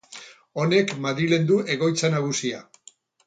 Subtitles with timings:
[0.61, 2.65] Honek Madrilen du egoitza nagusia.